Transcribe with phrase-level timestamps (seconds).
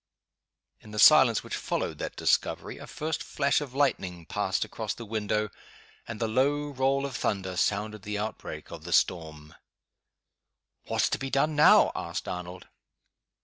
[0.79, 5.05] In the silence which followed that discovery, a first flash of lightning passed across the
[5.05, 5.51] window
[6.07, 9.53] and the low roll of thunder sounded the outbreak of the storm.
[10.87, 12.67] "What's to be done now?" asked Arnold.